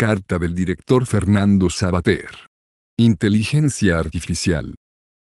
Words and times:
Carta 0.00 0.38
del 0.38 0.54
director 0.54 1.06
Fernando 1.06 1.68
Sabater. 1.68 2.28
Inteligencia 2.96 3.98
artificial. 3.98 4.76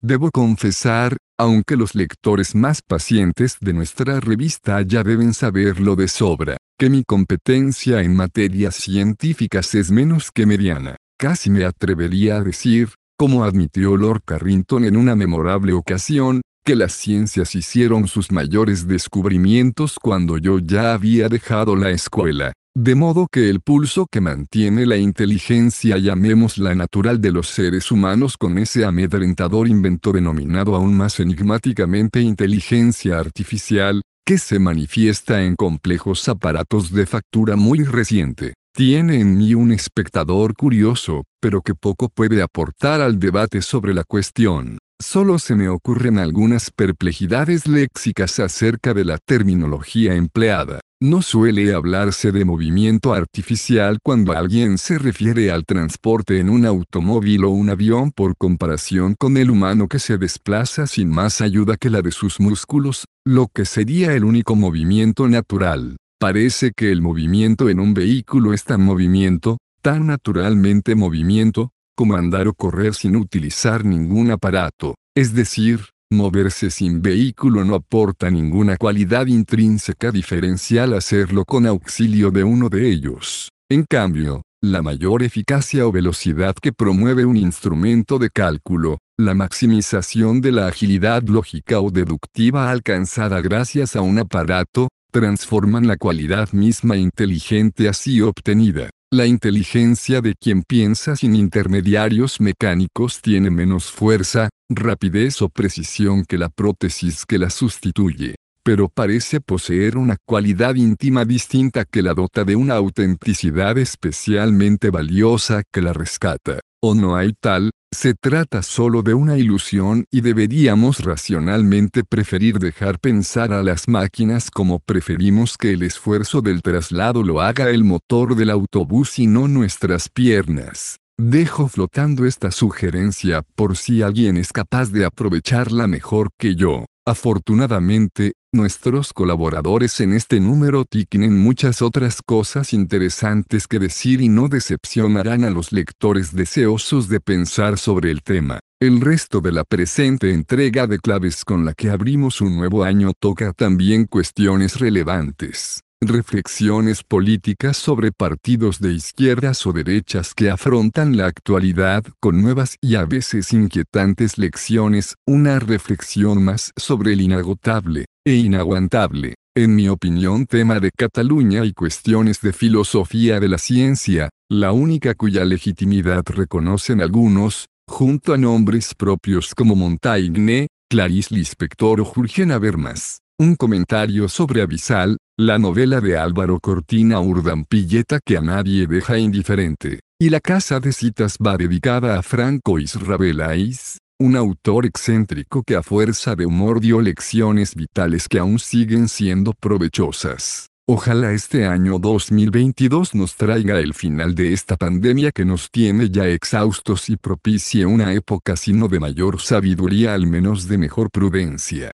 Debo 0.00 0.30
confesar, 0.30 1.18
aunque 1.38 1.76
los 1.76 1.94
lectores 1.94 2.54
más 2.54 2.80
pacientes 2.80 3.58
de 3.60 3.74
nuestra 3.74 4.18
revista 4.20 4.80
ya 4.80 5.02
deben 5.02 5.34
saberlo 5.34 5.94
de 5.94 6.08
sobra, 6.08 6.56
que 6.78 6.88
mi 6.88 7.04
competencia 7.04 8.00
en 8.00 8.16
materias 8.16 8.76
científicas 8.76 9.74
es 9.74 9.90
menos 9.90 10.30
que 10.32 10.46
mediana. 10.46 10.96
Casi 11.18 11.50
me 11.50 11.66
atrevería 11.66 12.36
a 12.36 12.42
decir, 12.42 12.94
como 13.18 13.44
admitió 13.44 13.98
Lord 13.98 14.22
Carrington 14.24 14.86
en 14.86 14.96
una 14.96 15.14
memorable 15.14 15.74
ocasión, 15.74 16.40
que 16.64 16.76
las 16.76 16.94
ciencias 16.94 17.54
hicieron 17.54 18.08
sus 18.08 18.32
mayores 18.32 18.88
descubrimientos 18.88 19.98
cuando 20.00 20.38
yo 20.38 20.60
ya 20.60 20.94
había 20.94 21.28
dejado 21.28 21.76
la 21.76 21.90
escuela. 21.90 22.54
De 22.74 22.94
modo 22.94 23.26
que 23.30 23.50
el 23.50 23.60
pulso 23.60 24.06
que 24.10 24.22
mantiene 24.22 24.86
la 24.86 24.96
inteligencia 24.96 25.98
llamémosla 25.98 26.74
natural 26.74 27.20
de 27.20 27.30
los 27.30 27.48
seres 27.48 27.92
humanos 27.92 28.38
con 28.38 28.56
ese 28.56 28.86
amedrentador 28.86 29.68
invento 29.68 30.10
denominado 30.10 30.74
aún 30.74 30.96
más 30.96 31.20
enigmáticamente 31.20 32.22
inteligencia 32.22 33.18
artificial, 33.18 34.00
que 34.24 34.38
se 34.38 34.58
manifiesta 34.58 35.42
en 35.42 35.54
complejos 35.54 36.26
aparatos 36.30 36.90
de 36.92 37.04
factura 37.04 37.56
muy 37.56 37.84
reciente, 37.84 38.54
tiene 38.74 39.20
en 39.20 39.36
mí 39.36 39.54
un 39.54 39.70
espectador 39.70 40.54
curioso, 40.54 41.24
pero 41.42 41.60
que 41.60 41.74
poco 41.74 42.08
puede 42.08 42.40
aportar 42.40 43.02
al 43.02 43.18
debate 43.18 43.60
sobre 43.60 43.92
la 43.92 44.04
cuestión. 44.04 44.78
Solo 44.98 45.38
se 45.38 45.56
me 45.56 45.68
ocurren 45.68 46.18
algunas 46.18 46.70
perplejidades 46.70 47.66
léxicas 47.66 48.38
acerca 48.38 48.94
de 48.94 49.04
la 49.04 49.18
terminología 49.18 50.14
empleada. 50.14 50.80
No 51.04 51.20
suele 51.20 51.74
hablarse 51.74 52.30
de 52.30 52.44
movimiento 52.44 53.12
artificial 53.12 53.98
cuando 54.04 54.34
alguien 54.34 54.78
se 54.78 54.98
refiere 54.98 55.50
al 55.50 55.64
transporte 55.64 56.38
en 56.38 56.48
un 56.48 56.64
automóvil 56.64 57.42
o 57.42 57.50
un 57.50 57.70
avión 57.70 58.12
por 58.12 58.36
comparación 58.36 59.16
con 59.18 59.36
el 59.36 59.50
humano 59.50 59.88
que 59.88 59.98
se 59.98 60.16
desplaza 60.16 60.86
sin 60.86 61.08
más 61.08 61.40
ayuda 61.40 61.76
que 61.76 61.90
la 61.90 62.02
de 62.02 62.12
sus 62.12 62.38
músculos, 62.38 63.06
lo 63.24 63.48
que 63.52 63.64
sería 63.64 64.14
el 64.14 64.22
único 64.22 64.54
movimiento 64.54 65.26
natural. 65.26 65.96
Parece 66.20 66.70
que 66.70 66.92
el 66.92 67.02
movimiento 67.02 67.68
en 67.68 67.80
un 67.80 67.94
vehículo 67.94 68.52
es 68.54 68.62
tan 68.62 68.84
movimiento, 68.84 69.58
tan 69.82 70.06
naturalmente 70.06 70.94
movimiento, 70.94 71.72
como 71.96 72.14
andar 72.14 72.46
o 72.46 72.54
correr 72.54 72.94
sin 72.94 73.16
utilizar 73.16 73.84
ningún 73.84 74.30
aparato, 74.30 74.94
es 75.16 75.34
decir, 75.34 75.80
moverse 76.12 76.70
sin 76.70 77.02
vehículo 77.02 77.64
no 77.64 77.74
aporta 77.74 78.30
ninguna 78.30 78.76
cualidad 78.76 79.26
intrínseca 79.26 80.10
diferencial 80.10 80.94
hacerlo 80.94 81.44
con 81.44 81.66
auxilio 81.66 82.30
de 82.30 82.44
uno 82.44 82.68
de 82.68 82.90
ellos. 82.90 83.48
En 83.70 83.84
cambio, 83.84 84.42
la 84.62 84.80
mayor 84.80 85.24
eficacia 85.24 85.86
o 85.86 85.90
velocidad 85.90 86.54
que 86.54 86.72
promueve 86.72 87.24
un 87.24 87.36
instrumento 87.36 88.18
de 88.18 88.30
cálculo, 88.30 88.98
la 89.18 89.34
maximización 89.34 90.40
de 90.40 90.52
la 90.52 90.68
agilidad 90.68 91.22
lógica 91.24 91.80
o 91.80 91.90
deductiva 91.90 92.70
alcanzada 92.70 93.40
gracias 93.40 93.96
a 93.96 94.02
un 94.02 94.18
aparato, 94.18 94.88
transforman 95.10 95.86
la 95.86 95.96
cualidad 95.96 96.52
misma 96.52 96.96
inteligente 96.96 97.88
así 97.88 98.20
obtenida. 98.20 98.90
La 99.14 99.26
inteligencia 99.26 100.22
de 100.22 100.34
quien 100.34 100.62
piensa 100.62 101.16
sin 101.16 101.36
intermediarios 101.36 102.40
mecánicos 102.40 103.20
tiene 103.20 103.50
menos 103.50 103.92
fuerza, 103.92 104.48
rapidez 104.70 105.42
o 105.42 105.50
precisión 105.50 106.24
que 106.24 106.38
la 106.38 106.48
prótesis 106.48 107.26
que 107.26 107.36
la 107.36 107.50
sustituye, 107.50 108.36
pero 108.64 108.88
parece 108.88 109.42
poseer 109.42 109.98
una 109.98 110.16
cualidad 110.26 110.76
íntima 110.76 111.26
distinta 111.26 111.84
que 111.84 112.00
la 112.00 112.14
dota 112.14 112.44
de 112.44 112.56
una 112.56 112.76
autenticidad 112.76 113.76
especialmente 113.76 114.88
valiosa 114.88 115.62
que 115.70 115.82
la 115.82 115.92
rescata. 115.92 116.60
O 116.82 116.94
no 116.94 117.14
hay 117.14 117.34
tal, 117.38 117.70
se 118.02 118.14
trata 118.14 118.62
solo 118.62 119.02
de 119.04 119.14
una 119.14 119.38
ilusión 119.38 120.06
y 120.10 120.22
deberíamos 120.22 121.04
racionalmente 121.04 122.02
preferir 122.02 122.58
dejar 122.58 122.98
pensar 122.98 123.52
a 123.52 123.62
las 123.62 123.86
máquinas 123.86 124.50
como 124.50 124.80
preferimos 124.80 125.56
que 125.56 125.70
el 125.70 125.84
esfuerzo 125.84 126.42
del 126.42 126.62
traslado 126.62 127.22
lo 127.22 127.40
haga 127.40 127.70
el 127.70 127.84
motor 127.84 128.34
del 128.34 128.50
autobús 128.50 129.20
y 129.20 129.28
no 129.28 129.46
nuestras 129.46 130.08
piernas. 130.08 130.96
Dejo 131.16 131.68
flotando 131.68 132.26
esta 132.26 132.50
sugerencia 132.50 133.42
por 133.54 133.76
si 133.76 134.02
alguien 134.02 134.36
es 134.36 134.52
capaz 134.52 134.90
de 134.90 135.04
aprovecharla 135.04 135.86
mejor 135.86 136.30
que 136.36 136.56
yo. 136.56 136.86
Afortunadamente, 137.06 138.32
nuestros 138.52 139.12
colaboradores 139.14 139.98
en 140.00 140.12
este 140.12 140.38
número 140.38 140.84
tienen 140.84 141.38
muchas 141.38 141.80
otras 141.80 142.20
cosas 142.20 142.72
interesantes 142.74 143.66
que 143.66 143.78
decir 143.78 144.20
y 144.20 144.28
no 144.28 144.48
decepcionarán 144.48 145.44
a 145.44 145.50
los 145.50 145.72
lectores 145.72 146.34
deseosos 146.34 147.08
de 147.08 147.20
pensar 147.20 147.78
sobre 147.78 148.10
el 148.10 148.22
tema. 148.22 148.60
El 148.78 149.00
resto 149.00 149.40
de 149.40 149.52
la 149.52 149.64
presente 149.64 150.32
entrega 150.32 150.86
de 150.86 150.98
claves 150.98 151.44
con 151.44 151.64
la 151.64 151.72
que 151.72 151.90
abrimos 151.90 152.40
un 152.40 152.56
nuevo 152.56 152.84
año 152.84 153.12
toca 153.18 153.52
también 153.52 154.04
cuestiones 154.06 154.78
relevantes 154.78 155.80
reflexiones 156.04 157.04
políticas 157.04 157.76
sobre 157.76 158.10
partidos 158.10 158.80
de 158.80 158.92
izquierdas 158.92 159.64
o 159.66 159.72
derechas 159.72 160.34
que 160.34 160.50
afrontan 160.50 161.16
la 161.16 161.26
actualidad 161.26 162.02
con 162.18 162.42
nuevas 162.42 162.76
y 162.80 162.96
a 162.96 163.04
veces 163.04 163.52
inquietantes 163.52 164.36
lecciones, 164.36 165.14
una 165.28 165.60
reflexión 165.60 166.42
más 166.42 166.72
sobre 166.76 167.12
el 167.12 167.20
inagotable 167.20 168.06
e 168.24 168.34
inaguantable, 168.34 169.34
en 169.56 169.74
mi 169.74 169.88
opinión 169.88 170.46
tema 170.46 170.78
de 170.78 170.90
Cataluña 170.96 171.64
y 171.64 171.72
cuestiones 171.72 172.40
de 172.40 172.52
filosofía 172.52 173.40
de 173.40 173.48
la 173.48 173.58
ciencia, 173.58 174.30
la 174.48 174.72
única 174.72 175.14
cuya 175.14 175.44
legitimidad 175.44 176.22
reconocen 176.26 177.00
algunos, 177.00 177.66
junto 177.88 178.32
a 178.32 178.38
nombres 178.38 178.94
propios 178.94 179.54
como 179.54 179.74
Montaigne, 179.74 180.68
Clarice 180.88 181.34
Lispector 181.34 182.00
o 182.00 182.04
Jurgen 182.04 182.52
Habermas. 182.52 183.18
Un 183.40 183.56
comentario 183.56 184.28
sobre 184.28 184.62
Avisal, 184.62 185.16
la 185.36 185.58
novela 185.58 186.00
de 186.00 186.16
Álvaro 186.16 186.60
Cortina 186.60 187.18
Urdampilleta 187.20 188.20
que 188.24 188.36
a 188.36 188.40
nadie 188.40 188.86
deja 188.86 189.18
indiferente. 189.18 190.00
Y 190.20 190.30
la 190.30 190.38
casa 190.38 190.78
de 190.78 190.92
citas 190.92 191.38
va 191.44 191.56
dedicada 191.56 192.18
a 192.18 192.22
Franco 192.22 192.78
Israelais, 192.78 193.98
un 194.22 194.36
autor 194.36 194.86
excéntrico 194.86 195.64
que 195.64 195.74
a 195.74 195.82
fuerza 195.82 196.36
de 196.36 196.46
humor 196.46 196.80
dio 196.80 197.00
lecciones 197.00 197.74
vitales 197.74 198.28
que 198.28 198.38
aún 198.38 198.60
siguen 198.60 199.08
siendo 199.08 199.52
provechosas. 199.52 200.68
Ojalá 200.86 201.32
este 201.32 201.66
año 201.66 201.98
2022 201.98 203.16
nos 203.16 203.34
traiga 203.34 203.80
el 203.80 203.94
final 203.94 204.36
de 204.36 204.52
esta 204.52 204.76
pandemia 204.76 205.32
que 205.32 205.44
nos 205.44 205.70
tiene 205.72 206.08
ya 206.08 206.28
exhaustos 206.28 207.10
y 207.10 207.16
propicie 207.16 207.84
una 207.84 208.12
época 208.12 208.56
sino 208.56 208.86
de 208.86 209.00
mayor 209.00 209.40
sabiduría 209.40 210.14
al 210.14 210.28
menos 210.28 210.68
de 210.68 210.78
mejor 210.78 211.10
prudencia. 211.10 211.90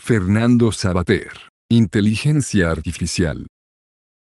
Fernando 0.00 0.72
Sabater. 0.72 1.30
Inteligencia 1.70 2.72
artificial. 2.72 3.46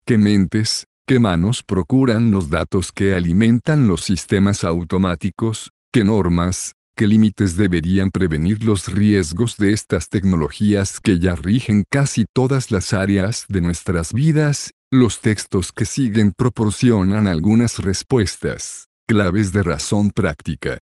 ¿Qué 0.05 0.17
mentes, 0.17 0.85
qué 1.05 1.19
manos 1.19 1.63
procuran 1.63 2.31
los 2.31 2.49
datos 2.49 2.93
que 2.93 3.13
alimentan 3.13 3.87
los 3.89 4.03
sistemas 4.03 4.63
automáticos? 4.63 5.71
¿Qué 5.91 6.05
normas, 6.05 6.75
qué 7.01 7.07
límites 7.07 7.57
deberían 7.57 8.11
prevenir 8.11 8.63
los 8.63 8.87
riesgos 8.87 9.57
de 9.57 9.73
estas 9.73 10.07
tecnologías 10.07 10.99
que 10.99 11.17
ya 11.17 11.33
rigen 11.33 11.83
casi 11.89 12.25
todas 12.31 12.69
las 12.69 12.93
áreas 12.93 13.45
de 13.49 13.59
nuestras 13.59 14.13
vidas? 14.13 14.69
Los 14.91 15.19
textos 15.19 15.71
que 15.71 15.85
siguen 15.85 16.31
proporcionan 16.31 17.27
algunas 17.27 17.79
respuestas, 17.79 18.85
claves 19.07 19.51
de 19.51 19.63
razón 19.63 20.11
práctica, 20.11 20.77